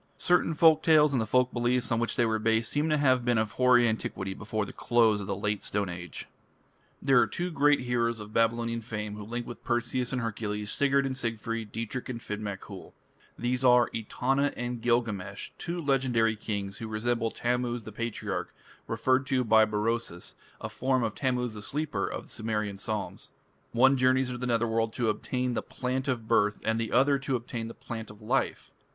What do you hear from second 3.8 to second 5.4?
antiquity before the close of the